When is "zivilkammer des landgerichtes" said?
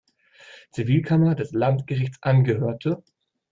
0.71-2.23